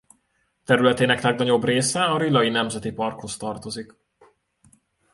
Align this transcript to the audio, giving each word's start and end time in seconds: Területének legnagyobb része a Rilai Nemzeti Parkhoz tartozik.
Területének 0.63 1.21
legnagyobb 1.21 1.63
része 1.63 2.03
a 2.03 2.17
Rilai 2.17 2.49
Nemzeti 2.49 2.91
Parkhoz 2.91 3.37
tartozik. 3.37 3.93